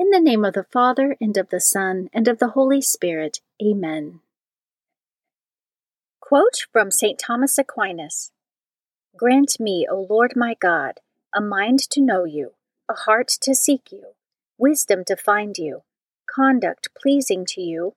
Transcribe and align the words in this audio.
In 0.00 0.08
the 0.08 0.18
name 0.18 0.46
of 0.46 0.54
the 0.54 0.64
Father, 0.64 1.14
and 1.20 1.36
of 1.36 1.50
the 1.50 1.60
Son, 1.60 2.08
and 2.14 2.26
of 2.26 2.38
the 2.38 2.48
Holy 2.48 2.80
Spirit. 2.80 3.40
Amen. 3.62 4.20
Quote 6.20 6.64
from 6.72 6.90
St. 6.90 7.18
Thomas 7.18 7.58
Aquinas 7.58 8.32
Grant 9.14 9.60
me, 9.60 9.86
O 9.90 10.06
Lord 10.08 10.32
my 10.34 10.54
God, 10.58 11.00
a 11.34 11.42
mind 11.42 11.80
to 11.90 12.00
know 12.00 12.24
you, 12.24 12.52
a 12.88 12.94
heart 12.94 13.28
to 13.42 13.54
seek 13.54 13.92
you, 13.92 14.14
wisdom 14.56 15.04
to 15.04 15.16
find 15.16 15.58
you, 15.58 15.82
conduct 16.34 16.88
pleasing 16.94 17.44
to 17.48 17.60
you, 17.60 17.92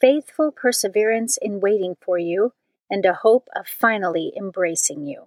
faithful 0.00 0.50
perseverance 0.50 1.38
in 1.40 1.60
waiting 1.60 1.94
for 2.04 2.18
you, 2.18 2.52
and 2.90 3.06
a 3.06 3.14
hope 3.22 3.46
of 3.54 3.68
finally 3.68 4.32
embracing 4.36 5.06
you. 5.06 5.26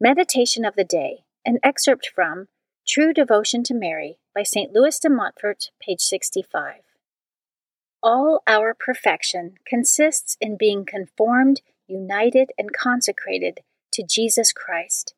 Meditation 0.00 0.64
of 0.64 0.76
the 0.76 0.84
Day, 0.84 1.24
an 1.44 1.58
excerpt 1.64 2.12
from 2.14 2.46
True 2.86 3.14
Devotion 3.14 3.62
to 3.64 3.74
Mary 3.74 4.18
by 4.34 4.42
St. 4.42 4.70
Louis 4.74 4.98
de 5.00 5.08
Montfort, 5.08 5.70
page 5.80 6.02
65. 6.02 6.82
All 8.02 8.42
our 8.46 8.74
perfection 8.74 9.54
consists 9.66 10.36
in 10.38 10.58
being 10.58 10.84
conformed, 10.84 11.62
united, 11.86 12.50
and 12.58 12.74
consecrated 12.74 13.60
to 13.92 14.04
Jesus 14.06 14.52
Christ, 14.52 15.14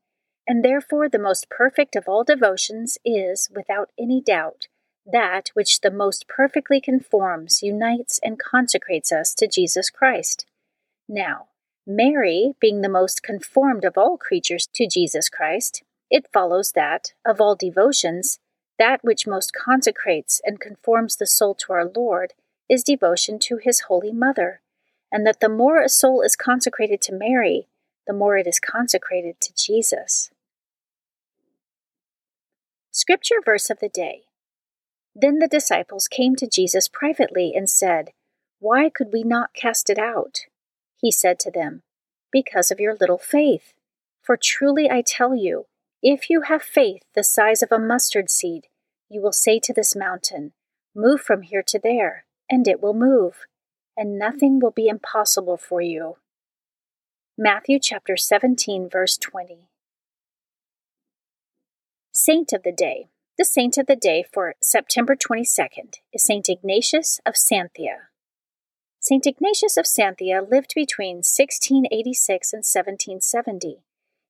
and 0.47 0.65
therefore 0.65 1.09
the 1.09 1.19
most 1.19 1.51
perfect 1.51 1.97
of 1.97 2.05
all 2.07 2.23
devotions 2.23 2.99
is, 3.05 3.49
without 3.53 3.91
any 3.99 4.21
doubt, 4.21 4.69
that 5.05 5.51
which 5.55 5.81
the 5.81 5.91
most 5.91 6.29
perfectly 6.29 6.81
conforms, 6.81 7.65
unites, 7.65 8.21
and 8.23 8.39
consecrates 8.39 9.11
us 9.11 9.35
to 9.35 9.49
Jesus 9.49 9.91
Christ. 9.91 10.47
Now, 11.09 11.49
Mary, 11.85 12.53
being 12.61 12.83
the 12.83 12.89
most 12.89 13.25
conformed 13.25 13.85
of 13.85 13.99
all 13.99 14.17
creatures 14.17 14.69
to 14.75 14.87
Jesus 14.87 15.29
Christ, 15.29 15.83
it 16.11 16.27
follows 16.33 16.73
that, 16.73 17.13
of 17.25 17.41
all 17.41 17.57
devotions, 17.57 18.39
that 18.79 19.03
which 19.03 19.27
most 19.27 19.53
consecrates 19.53 20.41
and 20.45 20.61
conforms 20.61 21.17
the 21.17 21.27
soul 21.27 21.55
to 21.55 21.73
our 21.73 21.87
Lord 21.87 22.35
is 22.69 22.83
devotion 22.83 23.39
to 23.41 23.57
His 23.57 23.81
Holy 23.81 24.13
Mother, 24.13 24.61
and 25.11 25.27
that 25.27 25.41
the 25.41 25.49
more 25.49 25.81
a 25.81 25.89
soul 25.89 26.23
is 26.23 26.37
consecrated 26.37 27.01
to 27.03 27.13
Mary, 27.13 27.69
the 28.07 28.13
more 28.13 28.37
it 28.37 28.47
is 28.47 28.61
consecrated 28.61 29.41
to 29.41 29.55
Jesus. 29.55 30.31
Scripture 32.91 33.37
verse 33.45 33.71
of 33.71 33.79
the 33.81 33.89
day. 33.89 34.23
Then 35.15 35.39
the 35.39 35.49
disciples 35.49 36.09
came 36.09 36.37
to 36.37 36.47
Jesus 36.47 36.89
privately 36.89 37.53
and 37.55 37.69
said, 37.69 38.11
Why 38.59 38.91
could 38.91 39.13
we 39.13 39.23
not 39.23 39.55
cast 39.55 39.91
it 39.91 39.99
out? 39.99 40.41
He 41.01 41.11
said 41.11 41.39
to 41.41 41.51
them, 41.51 41.83
Because 42.33 42.71
of 42.71 42.81
your 42.81 42.95
little 42.95 43.19
faith. 43.19 43.75
For 44.23 44.37
truly 44.37 44.91
I 44.91 45.03
tell 45.03 45.35
you, 45.35 45.67
if 46.09 46.31
you 46.31 46.43
have 46.43 46.63
faith 46.63 47.03
the 47.17 47.25
size 47.25 47.65
of 47.65 47.73
a 47.73 47.81
mustard 47.81 48.31
seed, 48.31 48.69
you 49.09 49.21
will 49.21 49.33
say 49.33 49.59
to 49.59 49.73
this 49.73 49.97
mountain, 49.97 50.53
Move 50.95 51.21
from 51.21 51.43
here 51.43 51.65
to 51.67 51.81
there, 51.83 52.27
and 52.49 52.69
it 52.69 52.81
will 52.81 52.95
move, 52.95 53.47
and 53.97 54.17
nothing 54.17 54.61
will 54.61 54.71
be 54.71 54.87
impossible 54.87 55.57
for 55.57 55.81
you. 55.81 56.17
Matthew 57.37 57.81
chapter 57.81 58.17
17, 58.17 58.89
verse 58.89 59.19
20. 59.19 59.69
Saint 62.13 62.53
of 62.53 62.63
the 62.63 62.71
Day. 62.71 63.09
The 63.37 63.45
saint 63.45 63.77
of 63.77 63.87
the 63.87 63.97
day 63.97 64.25
for 64.33 64.55
September 64.63 65.17
22nd 65.17 65.97
is 66.13 66.23
Saint 66.23 66.49
Ignatius 66.49 67.21
of 67.27 67.35
Santhia. 67.35 68.07
Saint 69.01 69.27
Ignatius 69.27 69.77
of 69.77 69.87
Santhia 69.87 70.49
lived 70.49 70.73
between 70.77 71.17
1686 71.17 72.53
and 72.53 72.59
1770. 72.61 73.83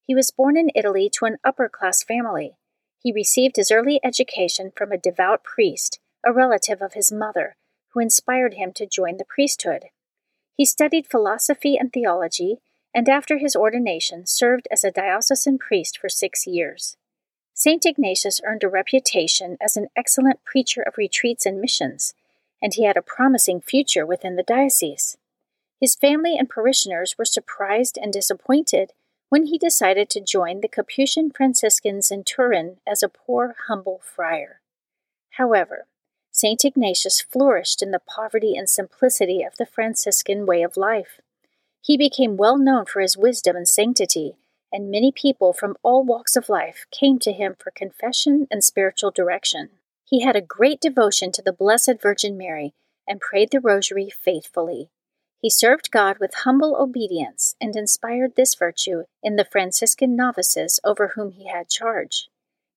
He 0.06 0.15
was 0.15 0.31
born 0.31 0.56
in 0.56 0.71
Italy 0.75 1.11
to 1.15 1.25
an 1.25 1.39
upper 1.44 1.69
class 1.69 2.05
family. 2.05 2.56
He 3.03 3.12
received 3.12 3.56
his 3.56 3.72
early 3.72 3.99
education 4.05 4.72
from 4.77 4.93
a 4.93 4.99
devout 4.99 5.43
priest, 5.43 5.99
a 6.25 6.33
relative 6.33 6.81
of 6.81 6.93
his 6.93 7.11
mother, 7.11 7.56
who 7.93 8.00
inspired 8.00 8.55
him 8.55 8.72
to 8.75 8.87
join 8.87 9.17
the 9.17 9.25
priesthood. 9.25 9.87
He 10.55 10.65
studied 10.65 11.09
philosophy 11.09 11.77
and 11.77 11.93
theology, 11.93 12.59
and 12.94 13.09
after 13.09 13.39
his 13.39 13.56
ordination 13.56 14.27
served 14.27 14.69
as 14.71 14.84
a 14.84 14.93
diocesan 14.93 15.59
priest 15.59 15.99
for 15.99 16.09
six 16.09 16.47
years. 16.47 16.97
St. 17.53 17.84
Ignatius 17.84 18.41
earned 18.44 18.62
a 18.62 18.69
reputation 18.69 19.56
as 19.61 19.77
an 19.77 19.88
excellent 19.97 20.44
preacher 20.44 20.83
of 20.83 20.99
retreats 20.99 21.47
and 21.47 21.61
missions, 21.61 22.15
and 22.62 22.73
he 22.75 22.84
had 22.84 22.97
a 22.97 23.03
promising 23.03 23.61
future 23.61 24.06
within 24.06 24.37
the 24.37 24.43
diocese. 24.43 25.17
His 25.81 25.97
family 25.97 26.37
and 26.38 26.49
parishioners 26.49 27.17
were 27.19 27.25
surprised 27.25 27.99
and 28.00 28.12
disappointed 28.12 28.93
when 29.28 29.46
he 29.46 29.58
decided 29.58 30.08
to 30.11 30.20
join 30.20 30.61
the 30.61 30.69
Capuchin 30.69 31.31
Franciscans 31.31 32.11
in 32.11 32.25
Turin 32.25 32.78
as 32.87 33.02
a 33.02 33.08
poor, 33.08 33.56
humble 33.67 34.00
friar. 34.05 34.61
However, 35.31 35.87
St. 36.31 36.64
Ignatius 36.64 37.20
flourished 37.20 37.82
in 37.82 37.90
the 37.90 37.99
poverty 37.99 38.56
and 38.56 38.69
simplicity 38.69 39.43
of 39.43 39.56
the 39.56 39.67
Franciscan 39.67 40.46
way 40.46 40.62
of 40.62 40.76
life. 40.76 41.20
He 41.81 41.96
became 41.96 42.37
well 42.37 42.58
known 42.58 42.84
for 42.84 43.00
his 43.00 43.17
wisdom 43.17 43.56
and 43.56 43.69
sanctity, 43.69 44.37
and 44.73 44.90
many 44.90 45.11
people 45.11 45.52
from 45.52 45.76
all 45.82 46.05
walks 46.05 46.37
of 46.37 46.49
life 46.49 46.84
came 46.90 47.19
to 47.20 47.32
him 47.32 47.56
for 47.58 47.70
confession 47.70 48.46
and 48.50 48.62
spiritual 48.62 49.11
direction. 49.11 49.70
He 50.05 50.20
had 50.20 50.37
a 50.37 50.40
great 50.40 50.81
devotion 50.81 51.32
to 51.32 51.43
the 51.43 51.52
Blessed 51.52 51.94
Virgin 52.02 52.37
Mary 52.37 52.75
and 53.08 53.20
prayed 53.20 53.50
the 53.50 53.61
Rosary 53.61 54.11
faithfully. 54.11 54.90
He 55.41 55.50
served 55.50 55.91
God 55.91 56.19
with 56.19 56.43
humble 56.44 56.77
obedience 56.77 57.55
and 57.61 57.77
inspired 57.77 58.35
this 58.35 58.55
virtue 58.55 59.05
in 59.23 59.37
the 59.37 59.44
Franciscan 59.44 60.17
novices 60.17 60.81
over 60.83 61.09
whom 61.09 61.33
he 61.33 61.47
had 61.49 61.69
charge. 61.69 62.29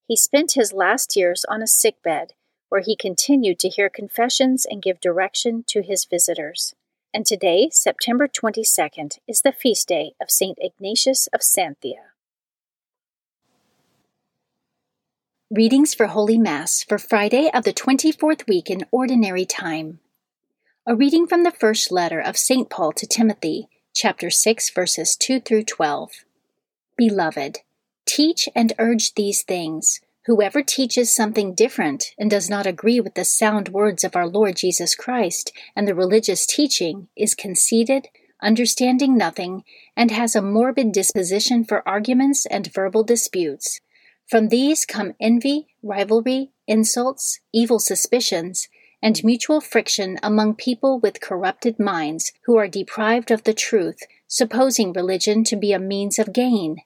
He 0.08 0.16
spent 0.16 0.54
his 0.54 0.74
last 0.74 1.16
years 1.16 1.46
on 1.46 1.62
a 1.62 1.68
sick 1.68 2.02
bed, 2.04 2.34
where 2.70 2.82
he 2.82 2.96
continued 2.96 3.60
to 3.60 3.70
hear 3.70 3.90
confessions 3.90 4.66
and 4.66 4.82
give 4.82 5.00
direction 5.00 5.64
to 5.68 5.82
his 5.82 6.06
visitors. 6.06 6.76
And 7.14 7.26
today, 7.26 7.70
September 7.72 8.28
22nd, 8.28 9.18
is 9.28 9.42
the 9.42 9.52
feast 9.52 9.88
day 9.88 10.14
of 10.22 10.30
St. 10.30 10.58
Ignatius 10.62 11.28
of 11.28 11.42
Santhia. 11.42 12.12
Readings 15.50 15.96
for 15.96 16.06
Holy 16.06 16.38
Mass 16.38 16.84
for 16.84 17.00
Friday 17.00 17.50
of 17.52 17.64
the 17.64 17.74
24th 17.74 18.48
week 18.48 18.70
in 18.70 18.86
Ordinary 18.92 19.46
Time. 19.46 20.00
A 20.90 20.96
reading 20.96 21.28
from 21.28 21.44
the 21.44 21.52
first 21.52 21.92
letter 21.92 22.20
of 22.20 22.36
St. 22.36 22.68
Paul 22.68 22.94
to 22.94 23.06
Timothy, 23.06 23.70
chapter 23.94 24.32
6, 24.32 24.72
verses 24.72 25.16
2 25.16 25.40
through 25.40 25.66
12. 25.66 26.26
Beloved, 26.98 27.60
teach 28.08 28.50
and 28.56 28.74
urge 28.80 29.14
these 29.14 29.44
things. 29.44 30.00
Whoever 30.26 30.64
teaches 30.64 31.16
something 31.16 31.54
different 31.54 32.16
and 32.18 32.28
does 32.28 32.50
not 32.50 32.66
agree 32.66 33.00
with 33.00 33.14
the 33.14 33.24
sound 33.24 33.70
words 33.70 34.04
of 34.04 34.16
our 34.16 34.28
Lord 34.28 34.56
Jesus 34.56 34.96
Christ 34.96 35.52
and 35.76 35.88
the 35.88 35.94
religious 35.94 36.48
teaching 36.48 37.08
is 37.16 37.36
conceited, 37.36 38.08
understanding 38.42 39.16
nothing, 39.16 39.64
and 39.96 40.10
has 40.10 40.36
a 40.36 40.42
morbid 40.42 40.92
disposition 40.92 41.64
for 41.66 41.88
arguments 41.88 42.48
and 42.48 42.74
verbal 42.74 43.04
disputes 43.04 43.80
from 44.30 44.50
these 44.50 44.86
come 44.86 45.16
envy, 45.20 45.70
rivalry, 45.82 46.52
insults, 46.68 47.40
evil 47.52 47.80
suspicions, 47.80 48.70
and 49.02 49.24
mutual 49.24 49.62
friction 49.62 50.18
among 50.22 50.56
people 50.56 51.00
with 51.00 51.22
corrupted 51.22 51.80
minds 51.80 52.34
who 52.46 52.58
are 52.58 52.68
deprived 52.68 53.32
of 53.32 53.44
the 53.44 53.54
truth, 53.54 54.00
supposing 54.28 54.94
religion 54.94 55.44
to 55.44 55.56
be 55.56 55.72
a 55.72 55.80
means 55.80 56.20
of 56.20 56.34
gain. 56.34 56.78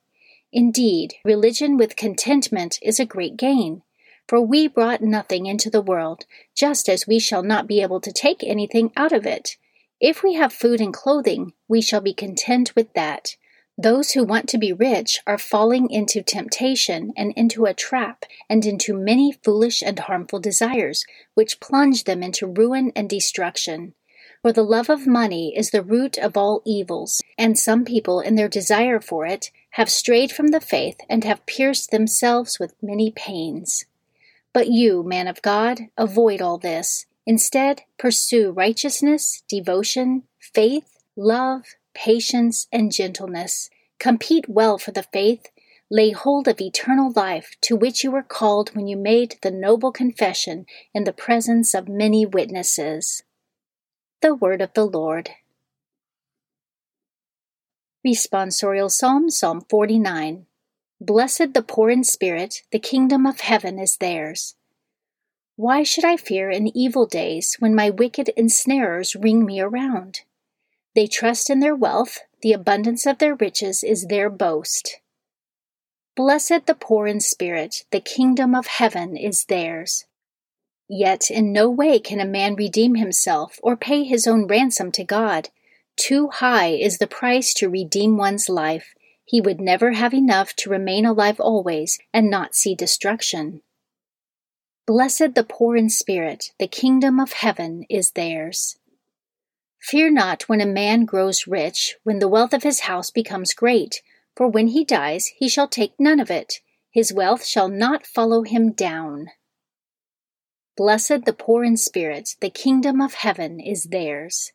Indeed, 0.51 1.15
religion 1.25 1.77
with 1.77 1.95
contentment 1.95 2.77
is 2.81 2.99
a 2.99 3.05
great 3.05 3.37
gain. 3.37 3.81
For 4.27 4.39
we 4.39 4.67
brought 4.67 5.01
nothing 5.01 5.47
into 5.47 5.69
the 5.69 5.81
world, 5.81 6.25
just 6.55 6.87
as 6.87 7.07
we 7.07 7.19
shall 7.19 7.43
not 7.43 7.67
be 7.67 7.81
able 7.81 7.99
to 8.01 8.11
take 8.11 8.43
anything 8.43 8.91
out 8.95 9.11
of 9.11 9.25
it. 9.25 9.57
If 9.99 10.23
we 10.23 10.35
have 10.35 10.53
food 10.53 10.79
and 10.79 10.93
clothing, 10.93 11.53
we 11.67 11.81
shall 11.81 12.01
be 12.01 12.13
content 12.13 12.75
with 12.75 12.93
that. 12.93 13.35
Those 13.77 14.11
who 14.11 14.23
want 14.23 14.47
to 14.49 14.59
be 14.59 14.71
rich 14.71 15.19
are 15.25 15.39
falling 15.39 15.89
into 15.89 16.21
temptation 16.21 17.11
and 17.17 17.33
into 17.33 17.65
a 17.65 17.73
trap 17.73 18.23
and 18.47 18.65
into 18.65 18.93
many 18.93 19.31
foolish 19.31 19.81
and 19.81 19.97
harmful 19.97 20.39
desires, 20.39 21.05
which 21.33 21.59
plunge 21.59 22.03
them 22.03 22.21
into 22.21 22.45
ruin 22.45 22.91
and 22.95 23.09
destruction. 23.09 23.95
For 24.43 24.51
the 24.51 24.63
love 24.63 24.89
of 24.89 25.07
money 25.07 25.57
is 25.57 25.71
the 25.71 25.81
root 25.81 26.17
of 26.19 26.37
all 26.37 26.61
evils, 26.65 27.21
and 27.37 27.57
some 27.57 27.83
people, 27.83 28.19
in 28.19 28.35
their 28.35 28.47
desire 28.47 28.99
for 28.99 29.25
it, 29.25 29.49
have 29.71 29.89
strayed 29.89 30.31
from 30.31 30.49
the 30.49 30.61
faith 30.61 30.97
and 31.09 31.23
have 31.23 31.45
pierced 31.47 31.89
themselves 31.89 32.59
with 32.59 32.75
many 32.81 33.09
pains. 33.09 33.85
But 34.53 34.67
you, 34.67 35.01
man 35.01 35.27
of 35.27 35.41
God, 35.41 35.87
avoid 35.97 36.41
all 36.41 36.59
this. 36.59 37.07
Instead, 37.25 37.83
pursue 37.97 38.51
righteousness, 38.51 39.41
devotion, 39.47 40.23
faith, 40.39 40.97
love, 41.15 41.63
patience, 41.93 42.67
and 42.71 42.91
gentleness. 42.91 43.69
Compete 43.99 44.49
well 44.49 44.77
for 44.77 44.91
the 44.91 45.03
faith. 45.03 45.47
Lay 45.89 46.11
hold 46.11 46.47
of 46.47 46.59
eternal 46.59 47.11
life 47.15 47.55
to 47.61 47.75
which 47.75 48.03
you 48.03 48.11
were 48.11 48.23
called 48.23 48.75
when 48.75 48.87
you 48.87 48.97
made 48.97 49.37
the 49.41 49.51
noble 49.51 49.91
confession 49.91 50.65
in 50.93 51.03
the 51.03 51.13
presence 51.13 51.73
of 51.73 51.87
many 51.87 52.25
witnesses. 52.25 53.23
The 54.21 54.33
Word 54.33 54.61
of 54.61 54.73
the 54.73 54.85
Lord. 54.85 55.31
Responsorial 58.05 58.91
Psalm, 58.91 59.29
Psalm 59.29 59.61
49. 59.69 60.45
Blessed 60.99 61.53
the 61.53 61.61
poor 61.61 61.89
in 61.89 62.03
spirit, 62.03 62.63
the 62.71 62.79
kingdom 62.79 63.25
of 63.25 63.41
heaven 63.41 63.77
is 63.77 63.97
theirs. 63.97 64.55
Why 65.55 65.83
should 65.83 66.03
I 66.03 66.17
fear 66.17 66.49
in 66.49 66.75
evil 66.75 67.05
days 67.05 67.55
when 67.59 67.75
my 67.75 67.89
wicked 67.89 68.31
ensnarers 68.35 69.15
ring 69.15 69.45
me 69.45 69.61
around? 69.61 70.21
They 70.95 71.07
trust 71.07 71.49
in 71.49 71.59
their 71.59 71.75
wealth, 71.75 72.19
the 72.41 72.53
abundance 72.53 73.05
of 73.05 73.17
their 73.17 73.35
riches 73.35 73.83
is 73.83 74.07
their 74.07 74.29
boast. 74.29 74.99
Blessed 76.15 76.67
the 76.67 76.75
poor 76.75 77.07
in 77.07 77.19
spirit, 77.19 77.85
the 77.91 77.99
kingdom 77.99 78.53
of 78.53 78.67
heaven 78.67 79.17
is 79.17 79.45
theirs. 79.45 80.05
Yet 80.87 81.31
in 81.31 81.51
no 81.51 81.69
way 81.69 81.99
can 81.99 82.19
a 82.19 82.25
man 82.25 82.55
redeem 82.55 82.95
himself 82.95 83.59
or 83.63 83.75
pay 83.75 84.03
his 84.03 84.27
own 84.27 84.45
ransom 84.45 84.91
to 84.91 85.03
God. 85.03 85.49
Too 85.95 86.27
high 86.27 86.67
is 86.67 86.99
the 86.99 87.07
price 87.07 87.53
to 87.55 87.69
redeem 87.69 88.17
one's 88.17 88.47
life. 88.47 88.93
He 89.25 89.41
would 89.41 89.59
never 89.59 89.93
have 89.93 90.13
enough 90.13 90.55
to 90.57 90.69
remain 90.69 91.05
alive 91.05 91.39
always 91.39 91.97
and 92.13 92.29
not 92.29 92.53
see 92.53 92.75
destruction. 92.75 93.61
Blessed 94.85 95.33
the 95.33 95.45
poor 95.45 95.75
in 95.75 95.89
spirit, 95.89 96.51
the 96.59 96.67
kingdom 96.67 97.19
of 97.19 97.33
heaven 97.33 97.85
is 97.89 98.11
theirs. 98.11 98.77
Fear 99.83 100.11
not 100.11 100.47
when 100.47 100.61
a 100.61 100.65
man 100.65 101.03
grows 101.03 101.45
rich, 101.45 101.97
when 102.03 102.19
the 102.19 102.29
wealth 102.29 102.53
of 102.53 102.63
his 102.63 102.81
house 102.81 103.11
becomes 103.11 103.53
great, 103.53 104.01
for 104.33 104.47
when 104.47 104.69
he 104.69 104.85
dies 104.85 105.27
he 105.35 105.49
shall 105.49 105.67
take 105.67 105.99
none 105.99 106.21
of 106.21 106.31
it. 106.31 106.61
His 106.89 107.11
wealth 107.11 107.45
shall 107.45 107.67
not 107.67 108.07
follow 108.07 108.43
him 108.43 108.71
down. 108.71 109.27
Blessed 110.77 111.25
the 111.25 111.33
poor 111.33 111.65
in 111.65 111.75
spirit, 111.75 112.37
the 112.39 112.49
kingdom 112.49 113.01
of 113.01 113.15
heaven 113.15 113.59
is 113.59 113.83
theirs. 113.83 114.53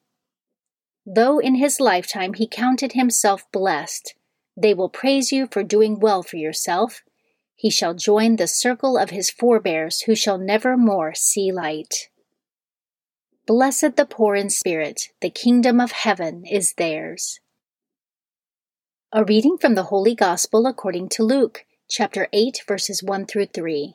Though 1.05 1.39
in 1.39 1.57
his 1.57 1.79
lifetime 1.79 2.33
he 2.33 2.49
counted 2.49 2.93
himself 2.93 3.45
blessed, 3.53 4.15
they 4.57 4.73
will 4.73 4.89
praise 4.89 5.31
you 5.31 5.47
for 5.51 5.63
doing 5.63 6.01
well 6.01 6.23
for 6.23 6.37
yourself. 6.37 7.03
He 7.55 7.69
shall 7.69 7.93
join 7.93 8.37
the 8.37 8.49
circle 8.49 8.97
of 8.97 9.11
his 9.11 9.29
forebears 9.29 10.01
who 10.03 10.15
shall 10.15 10.39
never 10.39 10.75
more 10.75 11.13
see 11.15 11.53
light. 11.53 12.09
Blessed 13.49 13.97
the 13.97 14.05
poor 14.05 14.37
in 14.37 14.51
spirit, 14.51 15.09
the 15.23 15.31
kingdom 15.31 15.81
of 15.81 15.91
heaven 15.91 16.45
is 16.45 16.75
theirs. 16.75 17.41
A 19.11 19.25
reading 19.25 19.57
from 19.57 19.75
the 19.75 19.85
Holy 19.85 20.15
Gospel 20.15 20.67
according 20.67 21.09
to 21.09 21.23
Luke, 21.23 21.65
chapter 21.89 22.29
8, 22.35 22.61
verses 22.69 23.03
1 23.03 23.25
through 23.25 23.47
3. 23.47 23.95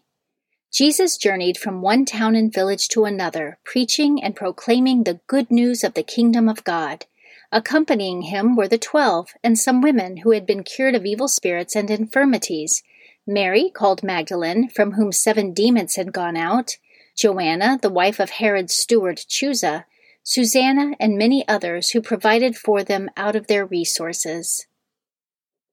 Jesus 0.71 1.17
journeyed 1.17 1.59
from 1.59 1.83
one 1.83 2.03
town 2.03 2.33
and 2.33 2.51
village 2.51 2.87
to 2.87 3.05
another, 3.05 3.59
preaching 3.63 4.23
and 4.23 4.35
proclaiming 4.35 5.03
the 5.03 5.19
good 5.27 5.51
news 5.51 5.83
of 5.83 5.93
the 5.93 6.01
kingdom 6.01 6.49
of 6.49 6.63
God. 6.63 7.05
Accompanying 7.51 8.23
him 8.23 8.55
were 8.55 8.67
the 8.67 8.79
twelve 8.79 9.33
and 9.43 9.59
some 9.59 9.81
women 9.81 10.17
who 10.17 10.31
had 10.31 10.47
been 10.47 10.63
cured 10.63 10.95
of 10.95 11.05
evil 11.05 11.27
spirits 11.27 11.75
and 11.75 11.91
infirmities 11.91 12.81
Mary, 13.27 13.69
called 13.69 14.01
Magdalene, 14.03 14.67
from 14.67 14.93
whom 14.93 15.11
seven 15.11 15.53
demons 15.53 15.95
had 15.95 16.11
gone 16.11 16.35
out, 16.35 16.77
Joanna, 17.15 17.77
the 17.81 17.89
wife 17.89 18.19
of 18.19 18.31
Herod's 18.31 18.73
steward 18.73 19.17
Chuza, 19.17 19.85
Susanna, 20.23 20.95
and 20.99 21.17
many 21.17 21.47
others 21.47 21.91
who 21.91 22.01
provided 22.01 22.57
for 22.57 22.83
them 22.83 23.09
out 23.15 23.35
of 23.35 23.47
their 23.47 23.65
resources. 23.65 24.65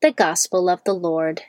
The 0.02 0.12
Gospel 0.12 0.68
of 0.68 0.85
the 0.85 0.92
Lord. 0.92 1.42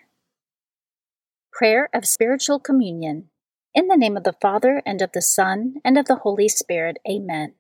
Prayer 1.52 1.90
of 1.94 2.06
Spiritual 2.06 2.60
Communion. 2.60 3.30
In 3.74 3.88
the 3.88 3.98
name 3.98 4.16
of 4.16 4.24
the 4.24 4.36
Father, 4.42 4.82
and 4.86 5.02
of 5.02 5.12
the 5.14 5.22
Son, 5.22 5.76
and 5.84 5.98
of 5.98 6.06
the 6.06 6.18
Holy 6.18 6.48
Spirit, 6.48 6.98
Amen. 7.10 7.54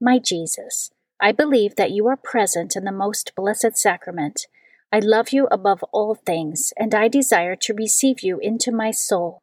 My 0.00 0.18
Jesus, 0.18 0.90
I 1.20 1.32
believe 1.32 1.76
that 1.76 1.92
you 1.92 2.06
are 2.08 2.16
present 2.16 2.74
in 2.74 2.84
the 2.84 2.92
most 2.92 3.32
blessed 3.36 3.76
sacrament. 3.76 4.46
I 4.92 4.98
love 4.98 5.30
you 5.30 5.46
above 5.50 5.84
all 5.92 6.14
things, 6.14 6.72
and 6.76 6.94
I 6.94 7.06
desire 7.08 7.54
to 7.56 7.74
receive 7.74 8.20
you 8.20 8.38
into 8.40 8.72
my 8.72 8.90
soul 8.90 9.42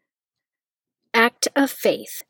Act 1.13 1.49
of 1.57 1.69
Faith. 1.69 2.23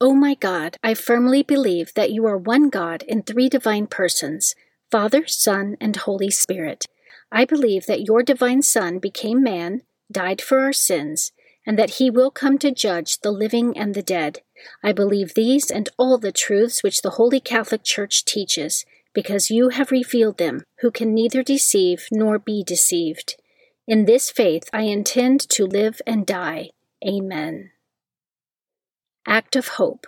O 0.00 0.14
my 0.14 0.34
God, 0.34 0.76
I 0.80 0.94
firmly 0.94 1.42
believe 1.42 1.92
that 1.94 2.12
you 2.12 2.24
are 2.24 2.38
one 2.38 2.68
God 2.68 3.02
in 3.02 3.22
three 3.22 3.48
divine 3.48 3.88
persons 3.88 4.54
Father, 4.92 5.26
Son, 5.26 5.76
and 5.80 5.96
Holy 5.96 6.30
Spirit. 6.30 6.86
I 7.32 7.44
believe 7.44 7.86
that 7.86 8.06
your 8.06 8.22
divine 8.22 8.62
Son 8.62 9.00
became 9.00 9.42
man, 9.42 9.82
died 10.10 10.40
for 10.40 10.60
our 10.60 10.72
sins, 10.72 11.32
and 11.66 11.76
that 11.76 11.94
he 11.94 12.10
will 12.10 12.30
come 12.30 12.58
to 12.58 12.70
judge 12.70 13.18
the 13.18 13.32
living 13.32 13.76
and 13.76 13.92
the 13.92 14.02
dead. 14.02 14.42
I 14.84 14.92
believe 14.92 15.34
these 15.34 15.68
and 15.68 15.88
all 15.98 16.16
the 16.16 16.30
truths 16.30 16.84
which 16.84 17.02
the 17.02 17.16
Holy 17.18 17.40
Catholic 17.40 17.82
Church 17.82 18.24
teaches, 18.24 18.84
because 19.12 19.50
you 19.50 19.70
have 19.70 19.90
revealed 19.90 20.38
them, 20.38 20.62
who 20.78 20.92
can 20.92 21.12
neither 21.12 21.42
deceive 21.42 22.06
nor 22.12 22.38
be 22.38 22.62
deceived. 22.62 23.34
In 23.88 24.04
this 24.04 24.30
faith 24.30 24.70
I 24.72 24.82
intend 24.82 25.40
to 25.48 25.66
live 25.66 26.00
and 26.06 26.24
die. 26.24 26.70
Amen. 27.04 27.71
Act 29.26 29.54
of 29.54 29.68
Hope. 29.68 30.06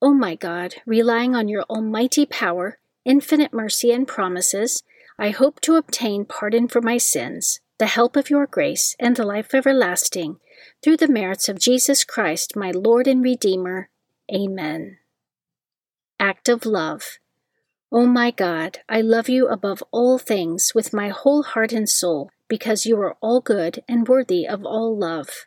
O 0.00 0.08
oh 0.08 0.14
my 0.14 0.34
God, 0.34 0.76
relying 0.86 1.34
on 1.34 1.48
your 1.48 1.64
almighty 1.64 2.24
power, 2.24 2.78
infinite 3.04 3.52
mercy, 3.52 3.92
and 3.92 4.08
promises, 4.08 4.82
I 5.18 5.30
hope 5.30 5.60
to 5.62 5.76
obtain 5.76 6.24
pardon 6.24 6.66
for 6.68 6.80
my 6.80 6.96
sins, 6.96 7.60
the 7.78 7.86
help 7.86 8.16
of 8.16 8.30
your 8.30 8.46
grace, 8.46 8.96
and 8.98 9.16
the 9.16 9.26
life 9.26 9.54
everlasting, 9.54 10.38
through 10.82 10.96
the 10.96 11.08
merits 11.08 11.48
of 11.48 11.58
Jesus 11.58 12.04
Christ, 12.04 12.56
my 12.56 12.70
Lord 12.70 13.06
and 13.06 13.22
Redeemer. 13.22 13.90
Amen. 14.32 14.98
Act 16.18 16.48
of 16.48 16.64
Love. 16.64 17.18
O 17.92 18.02
oh 18.02 18.06
my 18.06 18.30
God, 18.30 18.78
I 18.88 19.02
love 19.02 19.28
you 19.28 19.48
above 19.48 19.82
all 19.90 20.18
things 20.18 20.72
with 20.74 20.94
my 20.94 21.10
whole 21.10 21.42
heart 21.42 21.72
and 21.72 21.88
soul, 21.88 22.30
because 22.48 22.86
you 22.86 22.98
are 23.00 23.16
all 23.20 23.40
good 23.40 23.82
and 23.86 24.08
worthy 24.08 24.46
of 24.46 24.64
all 24.64 24.96
love. 24.96 25.46